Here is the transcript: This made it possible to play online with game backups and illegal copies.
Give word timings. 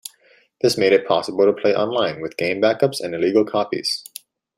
This 0.61 0.79
made 0.79 0.93
it 0.93 1.07
possible 1.07 1.45
to 1.45 1.53
play 1.53 1.75
online 1.75 2.21
with 2.21 2.35
game 2.35 2.59
backups 2.59 2.99
and 3.01 3.13
illegal 3.13 3.45
copies. 3.45 4.03